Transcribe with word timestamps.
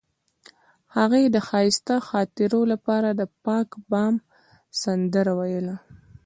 هغې 0.97 1.23
د 1.35 1.37
ښایسته 1.47 1.95
خاطرو 2.09 2.61
لپاره 2.71 3.09
د 3.19 3.21
پاک 3.45 3.69
بام 3.89 4.15
سندره 4.81 5.33
ویله. 5.39 5.75